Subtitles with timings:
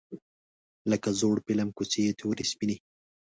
[0.91, 2.77] لکه زوړ فیلم کوڅې یې تورې سپینې